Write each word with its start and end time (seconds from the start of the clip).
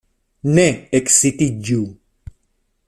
Ne 0.57 0.65
ekcitiĝu! 1.01 1.81